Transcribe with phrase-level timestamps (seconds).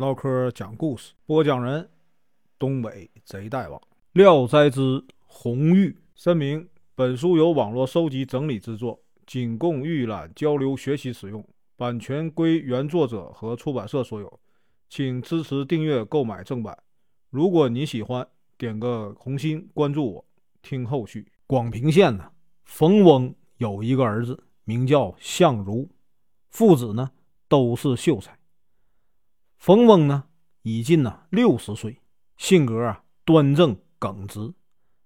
[0.00, 1.86] 唠嗑讲故事，播讲人：
[2.58, 3.78] 东北贼大王
[4.12, 5.90] 《聊斋之红玉》。
[6.14, 14.40] 声明：本书由网络收集整理制作，仅供预览、交流、学习使用，版权归原作者和出版社所有，
[14.88, 16.78] 请支持订阅、购买正版。
[17.28, 18.26] 如果你喜欢，
[18.56, 20.24] 点个红心，关注我，
[20.62, 21.30] 听后续。
[21.46, 22.30] 广平县呢，
[22.64, 25.86] 冯翁有一个儿子，名叫相如，
[26.48, 27.10] 父子呢
[27.48, 28.39] 都是秀才。
[29.60, 30.24] 冯翁呢，
[30.62, 31.98] 已近呢六十岁，
[32.38, 34.54] 性格啊端正耿直，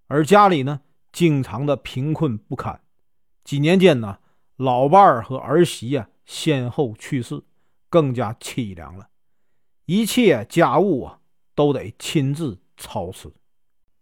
[0.07, 2.81] 而家里呢经常的贫困不堪。
[3.43, 4.21] 几年间呢，
[4.55, 7.43] 老伴儿和儿媳呀先后去世，
[7.91, 9.09] 更加凄凉了。
[9.87, 11.19] 一切家务啊
[11.57, 13.34] 都得亲自操持。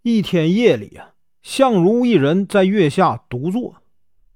[0.02, 3.76] 一天夜里啊，相如一人在月下独坐，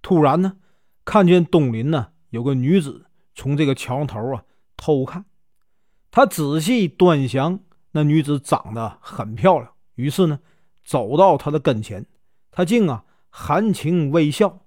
[0.01, 0.57] 突然呢，
[1.05, 3.05] 看见东邻呢有个女子
[3.35, 4.45] 从这个桥头啊
[4.79, 5.27] 偷看。
[6.17, 9.71] 他仔细端详那女子，长得很漂亮。
[9.97, 10.41] 于是呢，
[10.83, 12.07] 走到她的跟前，
[12.51, 14.61] 他竟啊含情微笑。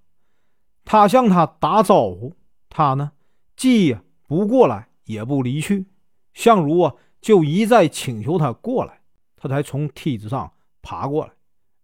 [0.86, 2.36] 他向她打招呼，
[2.70, 3.14] 她呢
[3.56, 5.88] 既不过来，也不离去。
[6.36, 9.02] 相如啊就一再请求他过来，
[9.36, 11.34] 他才从梯子上爬过来。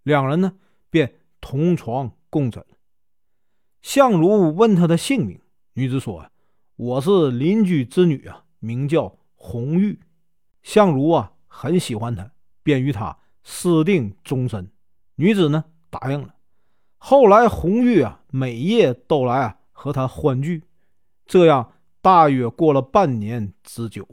[0.03, 0.53] 两人呢
[0.91, 2.63] 便同床共枕。
[3.81, 5.41] 相如问他的姓名，
[5.73, 6.29] 女子说
[6.77, 9.99] ：“我是邻居之女啊，名叫。”红玉，
[10.63, 12.31] 相如啊很喜欢她，
[12.63, 14.71] 便与她私定终身。
[15.15, 16.35] 女子呢答应了。
[16.97, 20.63] 后来红玉啊每夜都来啊和他欢聚，
[21.25, 24.07] 这样大约过了半年之久。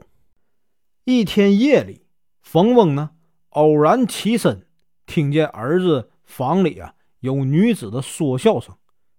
[1.03, 2.05] 一天夜里，
[2.41, 3.11] 冯翁呢
[3.49, 4.67] 偶然起身，
[5.05, 8.77] 听见儿子房里啊有女子的说笑声，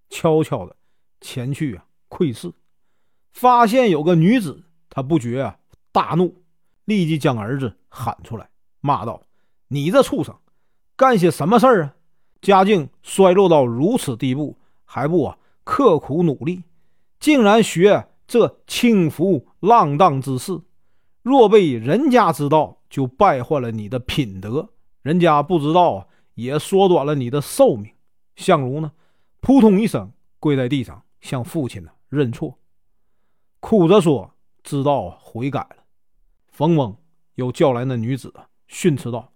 [0.09, 0.77] 悄悄的
[1.21, 2.53] 前去啊窥视，
[3.33, 5.59] 发现有个女子，他不觉啊。
[5.95, 6.43] 大怒，
[6.87, 8.51] 立即将儿子喊出来，
[8.81, 9.23] 骂道
[9.69, 10.35] ：“你这畜生，
[10.97, 11.95] 干些什么事儿啊？
[12.41, 16.65] 家境衰落到如此地步，还不啊刻苦努力，
[17.21, 20.61] 竟然学这轻浮浪荡之事。
[21.23, 24.69] 若被人家知道，就败坏了你的品德；
[25.03, 27.89] 人家不知道啊，也缩短了你的寿命。”
[28.35, 28.91] 相如呢，
[29.41, 30.11] 扑通一声
[30.41, 32.59] 跪在地上，向父亲呢认错，
[33.61, 35.77] 哭着说：“知道悔改了。”
[36.55, 36.97] 冯翁
[37.35, 38.33] 又叫来那女子，
[38.69, 39.33] 训斥道：“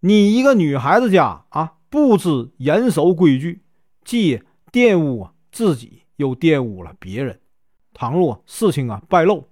[0.00, 3.62] 你一个女孩子家啊，不知严守规矩，
[4.04, 7.40] 既玷污自己，又玷污了别人。
[7.92, 9.46] 倘若事情啊败露，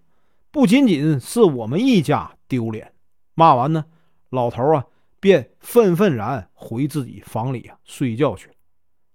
[0.50, 2.92] 不仅仅是我们一家丢脸。”
[3.34, 3.84] 骂完呢，
[4.30, 4.84] 老头啊
[5.20, 8.54] 便愤愤然回自己房里啊睡觉去了。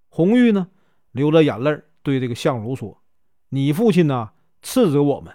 [0.07, 0.69] 红玉呢
[1.11, 3.03] 流着眼泪对这个相如说
[3.49, 5.33] ：“你父亲呢斥责我们，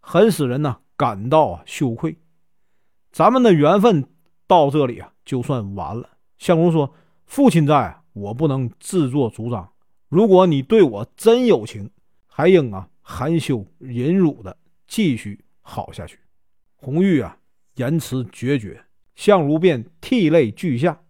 [0.00, 2.16] 很使人呢。”感到羞愧，
[3.10, 4.08] 咱们的缘分
[4.46, 6.10] 到这里啊就算完了。
[6.38, 6.94] 相公说
[7.26, 9.72] ：“父亲在，我不能自作主张。
[10.08, 11.90] 如果你对我真有情，
[12.26, 14.56] 还应啊含羞忍辱的
[14.86, 16.20] 继续好下去。”
[16.76, 17.38] 红玉啊
[17.76, 18.84] 言辞决绝，
[19.16, 21.00] 相如便涕泪俱下。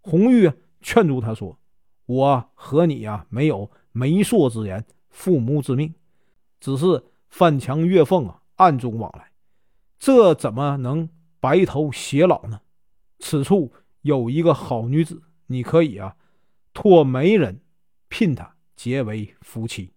[0.00, 0.50] 红玉
[0.80, 1.58] 劝住他说
[2.06, 5.94] ：“我和你呀没有媒妁之言、父母之命，
[6.60, 9.32] 只是翻墙越缝啊。”暗中往来，
[9.98, 11.08] 这怎么能
[11.40, 12.60] 白头偕老呢？
[13.18, 13.72] 此处
[14.02, 16.16] 有一个好女子，你可以啊，
[16.72, 17.60] 托媒人
[18.08, 19.92] 聘她结为夫妻。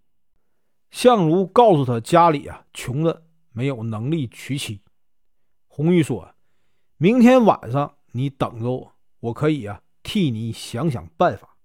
[0.90, 4.81] 相如告诉他家里啊穷的没有能力娶妻。
[5.67, 6.34] 红玉说
[6.97, 11.57] ：“明天晚上你等着我，我可以啊替你想想办法。”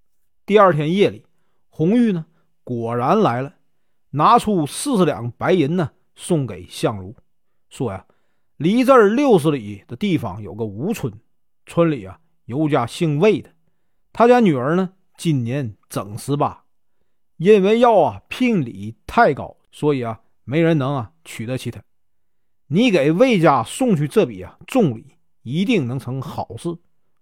[0.44, 1.24] 第二天夜里，
[1.70, 2.26] 红玉呢
[2.64, 3.54] 果然来了，
[4.10, 5.92] 拿出四十两白银呢。
[6.14, 7.14] 送给相如，
[7.68, 8.06] 说呀，
[8.56, 11.12] 离这儿六十里的地方有个吴村，
[11.66, 13.50] 村里啊有家姓魏的，
[14.12, 16.64] 他家女儿呢今年整十八，
[17.36, 21.82] 因为要啊聘礼太高，所以啊没人能啊娶得起她。
[22.66, 26.76] 你给魏家送去这笔啊重礼，一定能成好事。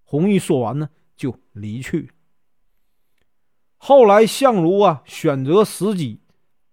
[0.05, 2.11] 红玉说完呢，就离去。
[3.77, 6.20] 后来相如啊选择时机。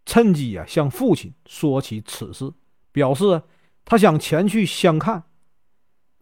[0.07, 2.53] 趁机啊，向父亲说起此事，
[2.93, 3.43] 表示
[3.83, 5.23] 他想前去相看，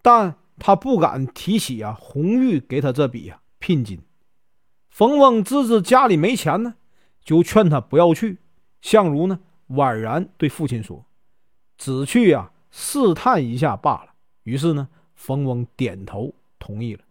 [0.01, 4.01] 但他不敢提起啊红玉给他这笔啊聘金。
[4.89, 6.73] 冯翁自知家里没钱呢，
[7.23, 8.39] 就劝他不要去。
[8.81, 11.05] 相如呢，婉然对父亲说
[11.77, 17.03] ：“只去啊试探一下罢了。”于是呢，冯翁点头同意了。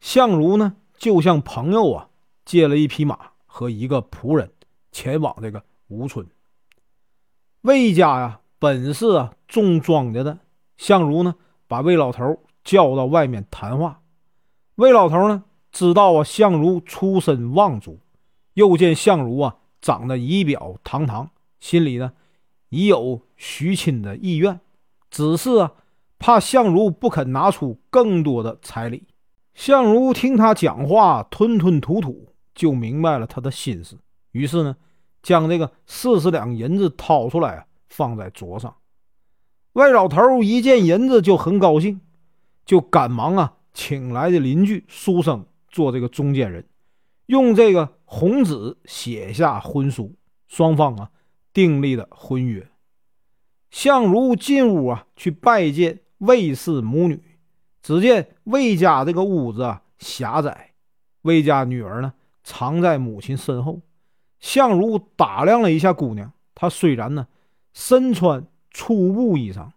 [0.00, 2.10] 相如呢，就向朋友啊
[2.44, 4.52] 借了一匹马和一个仆人。
[4.92, 6.26] 前往这个吴村，
[7.62, 10.38] 魏家呀本是啊种庄稼的。
[10.76, 11.34] 相如呢，
[11.66, 14.02] 把魏老头叫到外面谈话。
[14.76, 18.00] 魏老头呢，知道啊相如出身望族，
[18.54, 21.30] 又见相如啊长得仪表堂堂，
[21.60, 22.12] 心里呢
[22.68, 24.60] 已有许亲的意愿，
[25.10, 25.72] 只是啊
[26.18, 29.06] 怕相如不肯拿出更多的彩礼。
[29.54, 33.98] 相如听他讲话吞吞吐吐，就明白了他的心思，
[34.32, 34.76] 于是呢，
[35.22, 38.74] 将这个四十两银子掏出来啊，放在桌上。
[39.74, 42.00] 魏老头一见银子就很高兴，
[42.66, 46.66] 就赶忙啊，请来的邻居书生做这个中间人，
[47.26, 50.14] 用这个红纸写下婚书，
[50.46, 51.10] 双方啊
[51.52, 52.68] 订立了婚约。
[53.70, 57.22] 相如进屋啊，去拜见魏氏母女，
[57.82, 60.72] 只见魏家这个屋子啊狭窄，
[61.22, 62.12] 魏家女儿呢
[62.44, 63.80] 藏在母亲身后。
[64.42, 67.28] 相如打量了一下姑娘，她虽然呢
[67.72, 68.46] 身穿。
[68.74, 69.68] 粗布衣裳，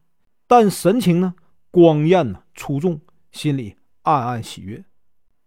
[0.48, 1.36] 但神情呢
[1.70, 4.86] 光艳呢出众，心里暗暗喜悦。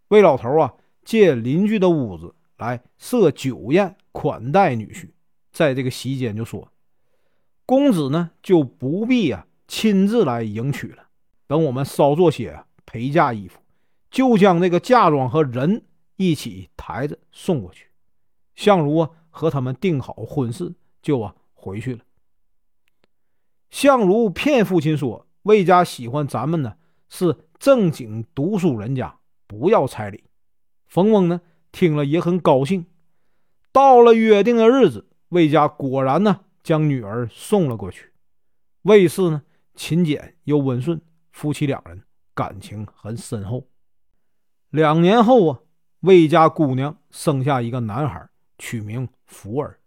[0.08, 5.08] 魏老头啊，借邻居的屋子来设酒宴款待女婿，
[5.50, 6.70] 在这个席间就说
[7.64, 11.04] ：“公子呢就不必啊亲自来迎娶了，
[11.46, 13.60] 等我们稍做些陪嫁衣服，
[14.10, 15.86] 就将这个嫁妆和人
[16.16, 17.86] 一起抬着送过去。”
[18.58, 22.00] 相如啊和他们定好婚事，就啊回去了。
[23.70, 26.74] 相如骗父亲说：“魏家喜欢咱们呢，
[27.08, 30.24] 是正经读书人家，不要彩礼。”
[30.88, 31.40] 冯翁呢
[31.70, 32.84] 听了也很高兴。
[33.70, 38.10] 到了约定的日子，魏家果然呢将女儿送了过去。
[38.82, 39.42] 魏氏呢
[39.76, 41.00] 勤俭又温顺，
[41.30, 42.02] 夫妻两人
[42.34, 43.68] 感情很深厚。
[44.70, 45.60] 两年后啊，
[46.00, 48.28] 魏家姑娘生下一个男孩，
[48.58, 49.80] 取名福儿。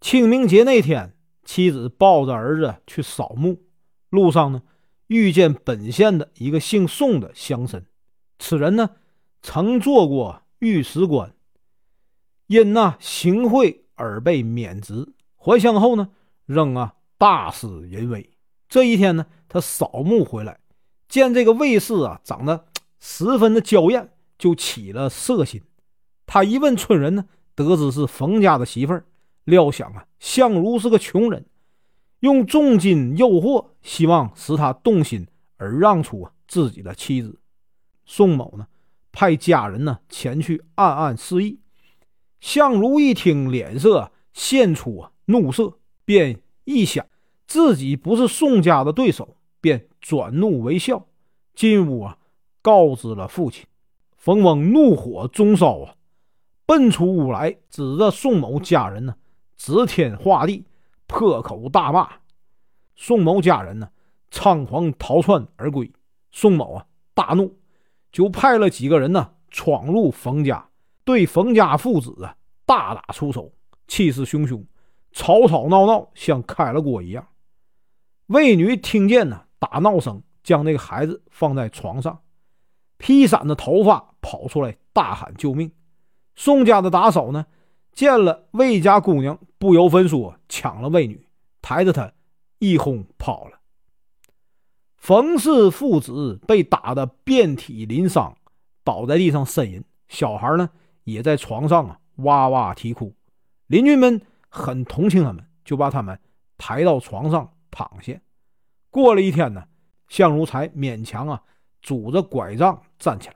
[0.00, 1.14] 清明节那天。
[1.44, 3.62] 妻子抱着儿子去扫墓，
[4.10, 4.60] 路上呢
[5.06, 7.84] 遇见本县的一个姓宋的乡绅。
[8.38, 8.90] 此人呢
[9.40, 11.34] 曾做过御史官，
[12.48, 15.14] 因那行贿而被免职。
[15.36, 16.10] 还乡后呢
[16.44, 18.30] 仍啊大肆淫威。
[18.68, 20.60] 这一天呢他扫墓回来，
[21.08, 22.66] 见这个卫士啊长得
[23.00, 25.62] 十分的娇艳，就起了色心。
[26.26, 27.24] 他一问村人呢，
[27.64, 29.04] 得知是冯家的媳妇儿。
[29.44, 31.46] 料想啊，相如是个穷人，
[32.20, 35.26] 用重金诱惑，希望使他动心
[35.56, 37.38] 而让出自己的妻子。
[38.04, 38.66] 宋某呢，
[39.10, 41.60] 派家人呢前去暗暗示意。
[42.40, 47.06] 相如一听，脸色现出怒色，便一想
[47.46, 51.06] 自己不是宋家的对手，便转怒为笑，
[51.54, 52.18] 进屋啊
[52.60, 53.64] 告知了父亲。
[54.16, 55.94] 冯翁怒火中烧啊，
[56.68, 59.16] 奔出屋来，指着宋某家人呢。
[59.56, 60.66] 指天画地，
[61.06, 62.06] 破口大骂。
[62.94, 63.88] 宋某家人呢，
[64.30, 65.90] 仓皇逃窜而归。
[66.30, 67.56] 宋某啊，大怒，
[68.12, 70.68] 就派了几个人呢，闯入冯家，
[71.04, 72.36] 对冯家父子啊
[72.66, 73.50] 大打出手，
[73.86, 74.62] 气势汹汹，
[75.10, 77.26] 吵吵闹闹，像开了锅一样。
[78.26, 82.20] 魏女听见呢打闹声，将那个孩子放在床上，
[82.98, 85.72] 披散的头发跑出来，大喊救命。
[86.38, 87.46] 宋家的打手呢？
[87.90, 91.26] 见了魏家姑娘，不由分说抢了魏女，
[91.60, 92.12] 抬着她
[92.60, 93.58] 一哄跑了。
[94.94, 98.36] 冯氏父子被打得遍体鳞伤，
[98.84, 99.82] 倒在地上呻吟。
[100.06, 100.70] 小孩呢，
[101.02, 103.12] 也在床上啊哇哇啼哭。
[103.66, 106.16] 邻居们很同情他们，就把他们
[106.56, 108.14] 抬到床上躺下。
[108.90, 109.64] 过了一天呢，
[110.06, 111.42] 向如才勉强啊
[111.82, 113.34] 拄着拐杖站起来。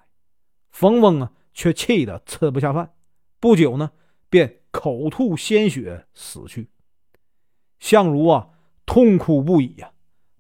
[0.71, 2.93] 冯翁啊却气得吃不下饭。
[3.41, 3.91] 不久呢。
[4.33, 6.71] 便口吐鲜血死去。
[7.79, 8.49] 相如啊，
[8.87, 9.93] 痛哭不已呀，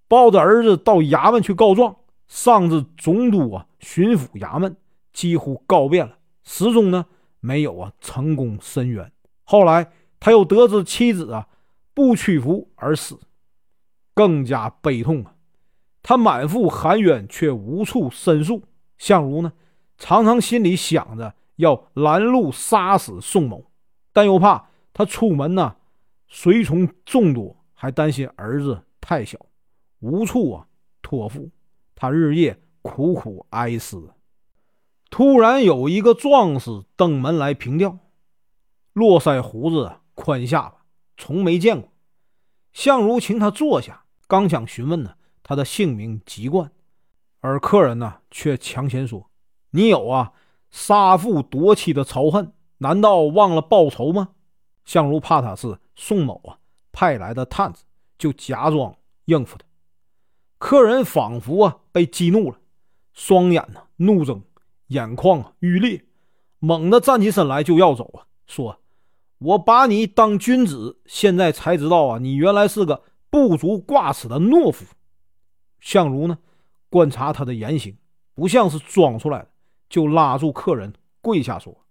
[0.08, 1.94] 抱着儿子到衙门去告状，
[2.26, 4.74] 上至总督啊、巡抚衙门，
[5.12, 7.04] 几乎告遍了，始终呢
[7.40, 9.12] 没有啊成功申冤。
[9.44, 11.46] 后来他又得知妻子啊
[11.92, 13.20] 不屈服而死，
[14.14, 15.34] 更加悲痛啊。
[16.02, 18.62] 他满腹含冤，却无处申诉。
[18.96, 19.52] 相如呢，
[20.02, 23.70] 常常心里想着要拦路杀死宋某。
[24.12, 25.76] 但又怕他出门呢，
[26.26, 29.38] 随从众多，还担心儿子太小，
[30.00, 30.66] 无处啊
[31.02, 31.52] 托付。
[31.94, 34.10] 他日夜苦苦哀思。
[35.08, 37.96] 突然有一个壮士登门来凭吊，
[38.92, 40.78] 络腮胡子，宽下巴，
[41.16, 41.92] 从没见过。
[42.72, 46.72] 相如请他坐下，刚想询问呢他的姓名籍贯，
[47.38, 49.30] 而客人呢却抢先说
[49.72, 50.32] ：“你有啊
[50.70, 52.52] 杀父夺妻的仇恨。”
[52.82, 54.30] 难道忘了报仇吗？
[54.84, 56.58] 相如怕他是宋某啊
[56.90, 57.84] 派来的探子，
[58.18, 58.92] 就假装
[59.26, 59.64] 应付他。
[60.58, 62.58] 客人仿佛啊被激怒了，
[63.12, 64.42] 双眼呢怒睁，
[64.88, 66.04] 眼眶啊欲裂，
[66.58, 68.80] 猛地站起身来就要走啊，说
[69.38, 74.84] ：“我把你当君子，现在才知道啊，你原来是个不足挂齿的懦夫。”
[75.78, 76.36] 相如呢
[76.90, 77.96] 观察他的言行，
[78.34, 79.48] 不像是装出来的，
[79.92, 81.84] 就拉住客人跪下说：“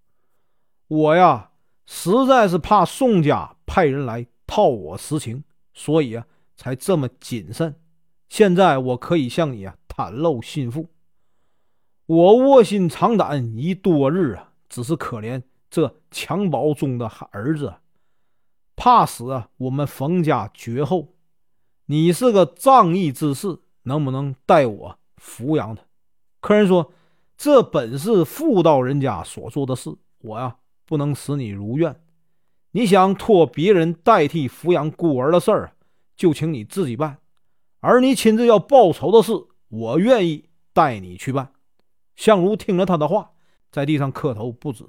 [0.89, 1.49] 我呀。”
[1.93, 5.43] 实在是怕宋家派人来套我实情，
[5.73, 7.75] 所以啊，才这么谨慎。
[8.29, 10.87] 现在我可以向你啊袒露心腹。
[12.05, 17.73] 我卧薪尝胆已多日啊，只是可怜这襁褓中的儿子，
[18.77, 19.49] 怕死啊！
[19.57, 21.15] 我们冯家绝后。
[21.87, 25.83] 你是个仗义之士，能不能代我抚养他？
[26.39, 26.93] 客人说
[27.43, 32.03] ：“这本是妇道人家所做的事，我呀。”不能使你如愿，
[32.71, 35.73] 你想托别人代替抚养孤儿的事儿，
[36.17, 37.15] 就请你自己办；
[37.79, 39.31] 而你亲自要报仇的事，
[39.69, 41.53] 我愿意带你去办。
[42.17, 43.31] 相如听了他的话，
[43.71, 44.85] 在地上磕头不止。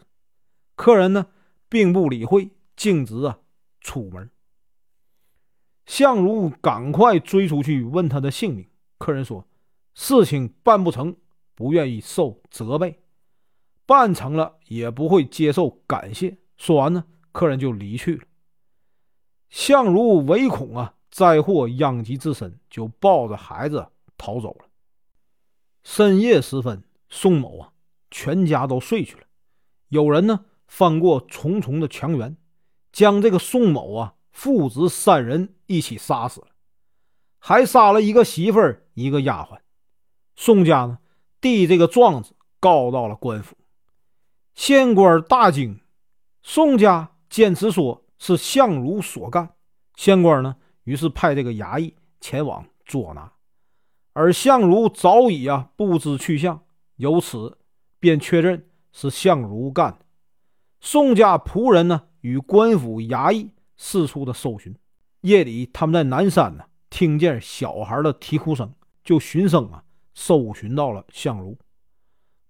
[0.75, 1.29] 客人呢，
[1.69, 3.39] 并不理会，径直啊
[3.81, 4.29] 出门。
[5.87, 8.67] 相如赶快追出去问他的姓名。
[8.99, 9.47] 客人说
[9.95, 11.15] ：“事情办不成，
[11.55, 13.01] 不愿意受责备。”
[13.85, 16.39] 办成了也不会接受感谢。
[16.57, 18.25] 说完呢，客人就离去了。
[19.51, 24.67] 相如唯恐啊灾祸殃及自身，就抱着孩子逃走了。
[25.83, 27.73] 深夜时分，宋某啊
[28.11, 29.25] 全家都睡去了。
[29.89, 32.37] 有人呢翻过重重的墙垣，
[32.93, 36.47] 将这个宋某啊父子三人一起杀死了，
[37.39, 39.59] 还杀了一个媳妇儿一个丫鬟。
[40.37, 41.01] 宋家呢
[41.43, 43.55] 递这个状子告到了官府。
[44.55, 45.81] 县官大惊，
[46.43, 49.51] 宋家坚持说是相如所干。
[49.97, 53.33] 县官呢，于是派这个衙役前往捉拿，
[54.13, 56.63] 而相如早已啊不知去向，
[56.97, 57.59] 由此
[57.99, 59.99] 便确认是相如干的。
[60.81, 64.75] 宋家仆人呢，与官府衙役四处的搜寻。
[65.23, 71.57] 夜里，他们在南山呢，听见小孩的啼哭声，就寻声啊搜寻到了相如。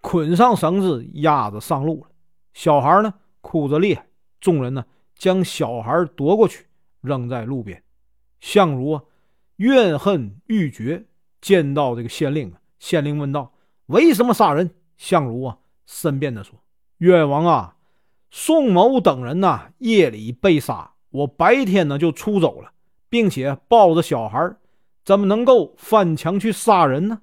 [0.01, 2.11] 捆上绳子，押着上路了。
[2.55, 4.07] 小孩呢，哭着厉害。
[4.41, 4.85] 众人呢，
[5.17, 6.67] 将小孩夺过去，
[7.01, 7.83] 扔在路边。
[8.41, 9.03] 相如啊，
[9.57, 11.07] 怨恨欲绝。
[11.41, 13.53] 见到这个县令啊，县令问道
[13.87, 16.63] ：“为什么杀人？”相如啊，申辩的说
[16.99, 17.77] ：“冤枉啊！
[18.31, 22.73] 宋某等人呐，夜里被杀，我白天呢就出走了，
[23.09, 24.55] 并且抱着小孩，
[25.05, 27.23] 怎么能够翻墙去杀人呢？”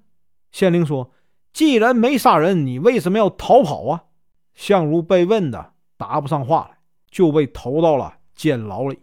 [0.51, 1.11] 县令说。
[1.51, 4.03] 既然没杀人，你为什么要逃跑啊？
[4.53, 6.77] 相如被问的答不上话来，
[7.09, 8.99] 就被投到了监牢里。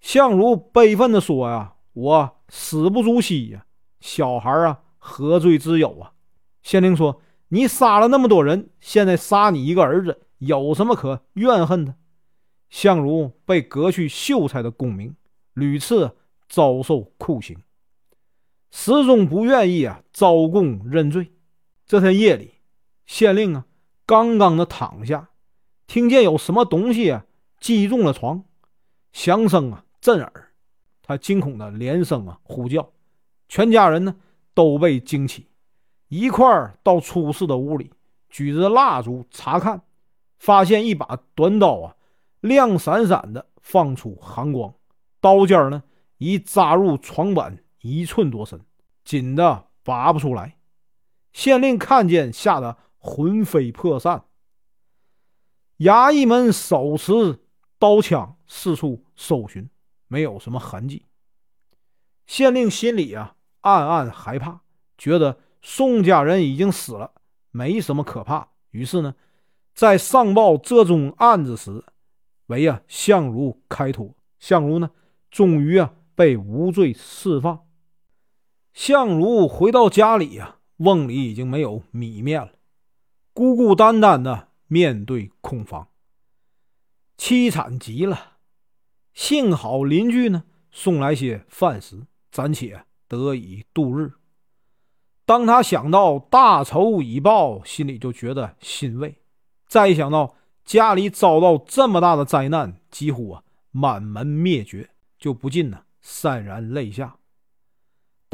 [0.00, 3.66] 相如悲愤地说：“呀，我死不足惜呀，
[4.00, 6.12] 小孩啊，何罪之有啊？”
[6.62, 11.94] 县令说：“你杀了那么多人，现在杀你一个儿子，有什么可怨恨的？”
[12.70, 15.14] 相如被革去秀才的功名，
[15.52, 16.16] 屡次
[16.48, 17.56] 遭受酷刑。
[18.76, 21.32] 始终不愿意啊，招供认罪。
[21.86, 22.54] 这天夜里，
[23.06, 23.66] 县令啊，
[24.04, 25.30] 刚刚的躺下，
[25.86, 27.24] 听见有什么东西啊
[27.60, 28.42] 击中了床，
[29.12, 30.50] 响声啊震耳，
[31.02, 32.90] 他惊恐的连声啊呼叫，
[33.48, 34.16] 全家人呢
[34.54, 35.46] 都被惊起，
[36.08, 37.92] 一块儿到出事的屋里，
[38.28, 39.82] 举着蜡烛查看，
[40.36, 41.96] 发现一把短刀啊，
[42.40, 44.74] 亮闪闪的放出寒光，
[45.20, 45.84] 刀尖呢
[46.18, 47.60] 已扎入床板。
[47.84, 48.58] 一寸多深，
[49.04, 50.56] 紧的拔不出来。
[51.34, 54.24] 县令看见，吓得魂飞魄散。
[55.80, 57.40] 衙役们手持
[57.78, 59.68] 刀枪，四处搜寻，
[60.08, 61.04] 没有什么痕迹。
[62.26, 64.62] 县令心里啊暗暗害怕，
[64.96, 67.12] 觉得宋家人已经死了，
[67.50, 68.48] 没什么可怕。
[68.70, 69.14] 于是呢，
[69.74, 71.84] 在上报这宗案子时，
[72.46, 74.16] 为啊相如开脱。
[74.38, 74.90] 相如呢，
[75.30, 77.60] 终于啊被无罪释放。
[78.74, 82.54] 相如回到家里呀，瓮里已经没有米面了，
[83.32, 85.88] 孤孤单单的面对空房，
[87.16, 88.32] 凄惨极了。
[89.12, 94.14] 幸好邻居呢送来些饭食，暂且得以度日。
[95.24, 99.20] 当他想到大仇已报，心里就觉得欣慰；
[99.68, 107.16] 再一想到家里遭到这么大的灾难，几乎啊满门灭绝，就不禁呢潸然泪下。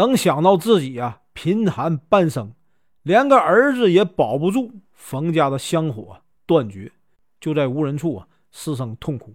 [0.00, 2.54] 等想到自己啊贫寒半生，
[3.02, 6.90] 连个儿子也保不住，冯家的香火断绝，
[7.38, 9.34] 就在无人处啊失声痛哭，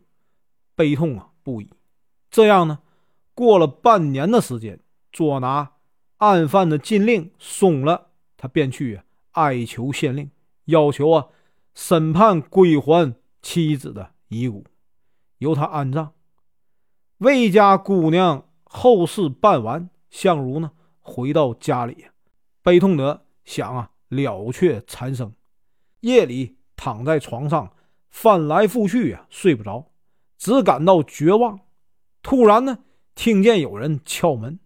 [0.74, 1.70] 悲痛啊不已。
[2.32, 2.80] 这样呢，
[3.36, 4.80] 过了半年的时间，
[5.12, 5.74] 捉拿
[6.18, 9.00] 案犯的禁令松了，他便去
[9.34, 10.32] 哀求县令，
[10.64, 11.28] 要求啊
[11.76, 14.66] 审判归还妻子的遗骨，
[15.38, 16.12] 由他安葬。
[17.20, 22.06] 魏家姑娘后事办完，相如呢回到家里，
[22.64, 25.34] 悲痛的想啊了却残生。
[26.00, 27.74] 夜里躺在床上
[28.10, 29.92] 翻来覆去啊睡不着，
[30.38, 31.60] 只感到绝望。
[32.24, 32.80] 突然呢。
[33.14, 34.60] 听见有人敲门，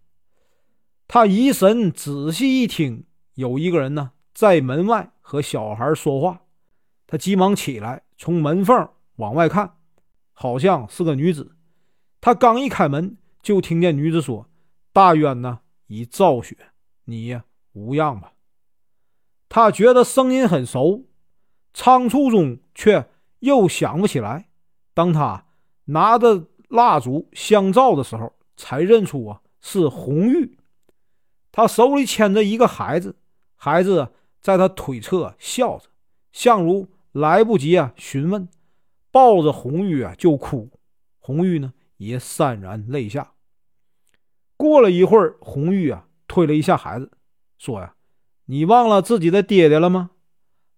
[1.08, 6.42] 他疑神仔细一听，有一个人呢在门外和小孩说话。
[7.06, 9.76] 他急忙起来，从门缝往外看，
[10.34, 11.56] 好像是个女子。
[12.20, 14.49] 他刚一开门，就听见女子说
[15.00, 16.58] ：“大渊呢已赵雪，
[17.06, 17.40] 你
[17.72, 18.34] 无恙吧？”
[19.48, 21.06] 他觉得声音很熟，
[21.74, 24.50] 仓促中却又想不起来。
[24.94, 25.46] 当他
[25.86, 30.58] 拿着蜡烛相照的时候，才认出啊是红玉，
[31.50, 33.16] 他手里牵着一个孩子，
[33.56, 35.86] 孩子在他腿侧笑着。
[36.34, 38.50] 相如来不及啊询问，
[39.12, 40.70] 抱着红玉啊就哭，
[41.20, 43.32] 红玉呢也潸然泪下。
[44.60, 47.10] 过了一会儿，红玉啊推了一下孩子，
[47.58, 47.96] 说呀
[48.44, 50.12] ：“你忘了自己的爹爹了吗？”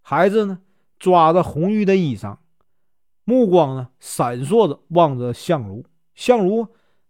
[0.02, 0.60] 孩子呢
[1.00, 2.36] 抓着红玉的衣裳，
[3.24, 5.84] 目光呢闪烁着望着相如，
[6.14, 6.68] 相如。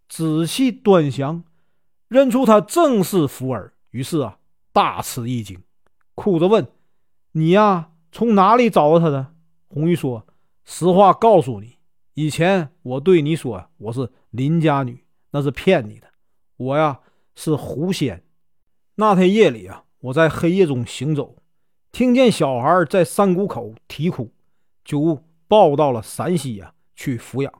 [0.09, 1.43] 仔细端详，
[2.07, 4.39] 认出他正是福儿，于是啊，
[4.71, 5.61] 大吃一惊，
[6.15, 6.67] 哭着问
[7.33, 9.35] ：“你呀，从哪里找到他的？”
[9.69, 10.25] 红玉说
[10.65, 11.77] ：“实话告诉你，
[12.15, 16.12] 以前我对你说我是林家女，那是骗你的。
[16.57, 16.99] 我呀
[17.35, 18.23] 是狐仙。
[18.95, 21.35] 那天夜里啊，我在黑夜中行走，
[21.91, 24.31] 听见小孩在山谷口啼哭，
[24.83, 27.53] 就抱到了陕西呀去抚养。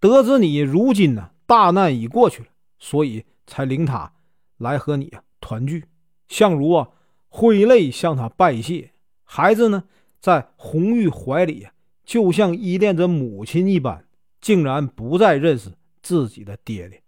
[0.00, 2.48] 得知你如今呢。”大难已过去了，
[2.78, 4.12] 所以才领他
[4.58, 5.86] 来和你啊团聚。
[6.28, 6.90] 相如啊，
[7.30, 8.92] 挥泪向他拜谢。
[9.24, 9.84] 孩子呢，
[10.20, 11.68] 在红玉怀里
[12.04, 14.04] 就像依恋着母亲一般，
[14.42, 17.02] 竟然不再认识自己的爹爹。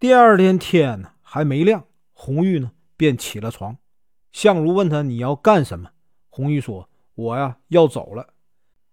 [0.00, 3.78] 第二天天呢还没亮，红玉呢便起了床。
[4.32, 5.90] 相如问他：“你要干什么？”
[6.28, 8.34] 红玉说：“我呀要走了。”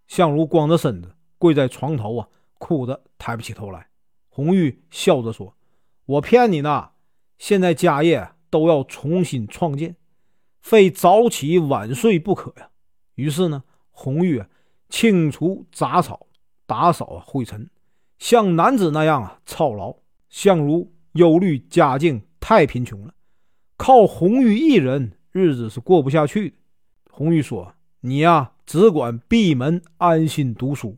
[0.07, 2.27] 相如光着身子跪在床头啊，
[2.59, 3.87] 哭得抬不起头来。
[4.29, 5.55] 红玉笑着说
[6.05, 6.91] ：“我骗你呢，
[7.37, 9.95] 现在家业都要重新创建，
[10.61, 12.69] 非早起晚睡不可呀。”
[13.15, 14.43] 于是呢，红玉
[14.87, 16.27] 清除杂草，
[16.65, 17.69] 打扫灰尘，
[18.19, 19.95] 像男子那样啊操劳。
[20.31, 23.13] 相如忧虑家境太贫穷了，
[23.77, 26.55] 靠红玉一人日子是过不下去的。
[27.11, 30.97] 红玉说：“你呀，只管闭门安心读书，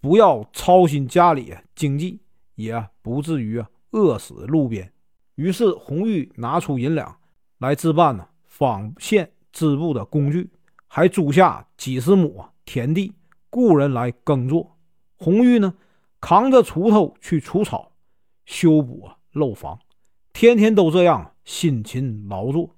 [0.00, 2.18] 不要操心家里经济。”
[2.56, 4.92] 也不至于饿死路边。
[5.34, 7.16] 于是红玉拿出银两
[7.58, 10.48] 来置办呢纺线织布的工具，
[10.86, 13.12] 还租下几十亩田地
[13.50, 14.76] 雇人来耕作。
[15.16, 15.74] 红玉呢
[16.20, 17.90] 扛着锄头去除草、
[18.44, 19.80] 修补啊漏房，
[20.32, 22.76] 天天都这样辛勤劳作。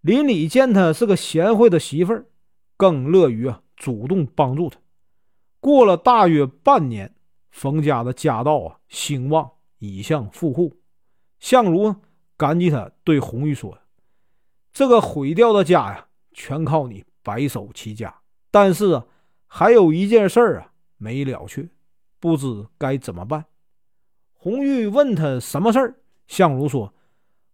[0.00, 2.26] 邻里见他是个贤惠的媳妇儿，
[2.76, 4.78] 更乐于啊主动帮助他。
[5.60, 7.14] 过了大约半年。
[7.50, 10.76] 冯家的家道啊兴旺，已向富户。
[11.38, 11.94] 相如
[12.36, 13.78] 感激他，对红玉说
[14.74, 18.12] ：“这个毁掉的家呀，全靠你白手起家。
[18.50, 19.06] 但是啊，
[19.46, 21.68] 还有一件事啊没了却，
[22.18, 23.44] 不知该怎么办。”
[24.44, 25.94] 红玉问他什么事儿，
[26.26, 26.92] 相如说：“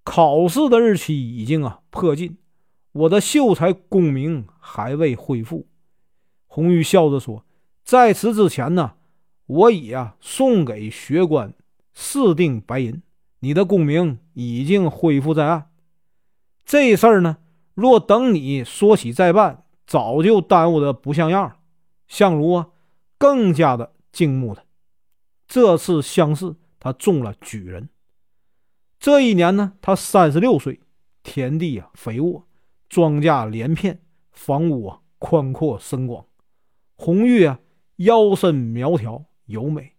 [0.02, 2.36] 考试的日期已经啊迫近，
[2.90, 5.68] 我的秀才功名还未恢复。”
[6.50, 7.44] 红玉笑着说
[7.84, 8.94] ：“在此之前呢。”
[9.46, 11.54] 我已啊送给学官
[11.94, 13.02] 四锭白银，
[13.38, 15.70] 你的功名已经恢复在案。
[16.64, 17.36] 这事儿呢，
[17.74, 21.56] 若等你说起再办，早就耽误的不像样了。
[22.08, 22.68] 相如啊，
[23.16, 24.64] 更加的敬慕他。
[25.46, 27.88] 这次乡试，他中了举人。
[28.98, 30.80] 这一年呢，他三十六岁，
[31.22, 32.48] 田地啊肥沃，
[32.88, 36.26] 庄稼连片，房屋啊宽阔深广。
[36.96, 37.60] 红玉啊，
[37.96, 39.26] 腰身苗条。
[39.46, 39.96] 优美，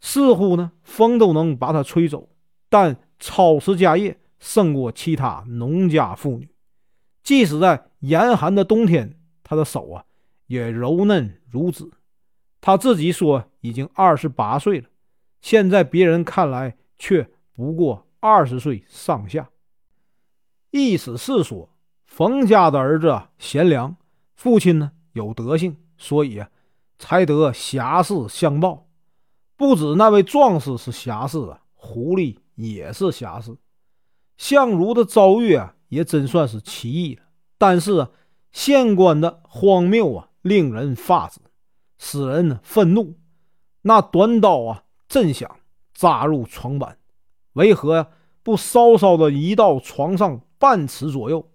[0.00, 2.30] 似乎呢风都能把她吹走，
[2.70, 6.48] 但操持家业胜过其他农家妇女。
[7.22, 10.06] 即使在严寒的冬天，她的手啊
[10.46, 11.84] 也柔嫩如纸。
[12.62, 14.88] 她自己说已经二十八岁了，
[15.42, 19.50] 现在别人看来却不过二十岁上下。
[20.70, 21.68] 意思是说，
[22.06, 23.94] 冯家的儿子贤良，
[24.34, 26.48] 父亲呢有德行，所以啊。
[26.98, 28.86] 才得侠士相报，
[29.56, 33.56] 不止那位壮士是侠士啊，狐狸也是侠士。
[34.36, 37.22] 相如的遭遇啊，也真算是奇异了。
[37.58, 38.10] 但是啊，
[38.52, 41.40] 县官的荒谬啊，令人发指，
[41.98, 43.18] 使人愤怒。
[43.80, 45.58] 那短刀啊，真想
[45.92, 46.96] 扎入床板，
[47.52, 48.10] 为何？
[48.42, 51.50] 不稍稍的移到床上半尺左右？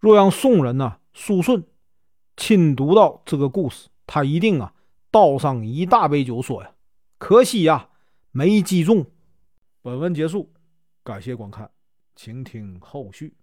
[0.00, 1.64] 若让宋人呢，苏顺
[2.36, 4.74] 亲读到这个故事，他一定啊，
[5.12, 6.72] 倒上一大杯酒，说呀
[7.18, 7.88] ：“可惜呀，
[8.32, 9.06] 没击中。”
[9.80, 10.52] 本文结束，
[11.04, 11.70] 感谢观看，
[12.16, 13.36] 请听后续。